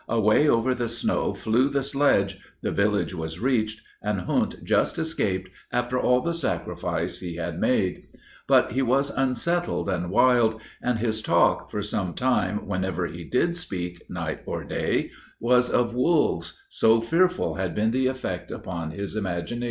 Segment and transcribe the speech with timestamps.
[0.09, 5.51] Away over the snow flew the sledge, the village was reached, and Hund just escaped
[5.71, 8.07] after all the sacrifice he had made.
[8.47, 13.55] But he was unsettled and wild, and his talk, for some time whenever he did
[13.57, 19.15] speak, night or day, was of wolves so fearful had been the effect upon his
[19.15, 19.59] imagination.